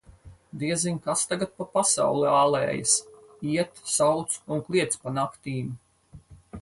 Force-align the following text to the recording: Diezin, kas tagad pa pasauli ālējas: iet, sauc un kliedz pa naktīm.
Diezin, 0.61 0.95
kas 1.07 1.25
tagad 1.33 1.51
pa 1.59 1.67
pasauli 1.75 2.27
ālējas: 2.37 2.95
iet, 3.51 3.85
sauc 3.97 4.39
un 4.57 4.65
kliedz 4.71 4.99
pa 5.05 5.15
naktīm. 5.19 5.69